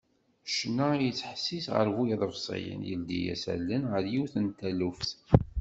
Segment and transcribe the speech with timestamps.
[0.49, 5.09] Ccna i yettḥessis γer bu iḍebsiyen yeldi-as allen γer yiwet n taluft.